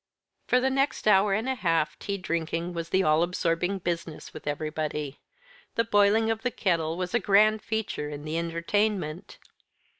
[0.47, 4.47] For the next hour and a half tea drinking was the all absorbing business with
[4.47, 5.19] everybody.
[5.75, 9.37] The boiling of the kettle was a grand feature in the entertainment.